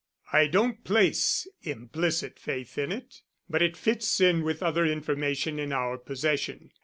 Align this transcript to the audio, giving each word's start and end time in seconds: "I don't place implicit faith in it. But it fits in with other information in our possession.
"I 0.33 0.47
don't 0.47 0.83
place 0.83 1.47
implicit 1.61 2.39
faith 2.39 2.75
in 2.79 2.91
it. 2.91 3.21
But 3.47 3.61
it 3.61 3.77
fits 3.77 4.19
in 4.19 4.41
with 4.41 4.63
other 4.63 4.83
information 4.83 5.59
in 5.59 5.71
our 5.71 5.99
possession. 5.99 6.71